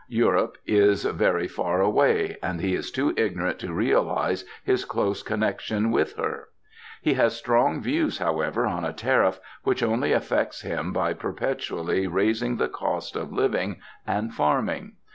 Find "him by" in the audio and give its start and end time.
10.63-11.13